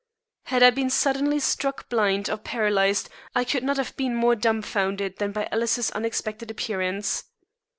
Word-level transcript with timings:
Had 0.45 0.63
I 0.63 0.71
been 0.71 0.89
suddenly 0.89 1.39
struck 1.39 1.87
blind, 1.87 2.27
or 2.27 2.37
paralyzed, 2.37 3.07
I 3.35 3.43
could 3.43 3.63
not 3.63 3.77
have 3.77 3.95
been 3.95 4.15
more 4.15 4.35
dumfounded 4.35 5.17
than 5.19 5.31
by 5.31 5.47
Alice's 5.51 5.91
unexpected 5.91 6.49
appearance. 6.49 7.25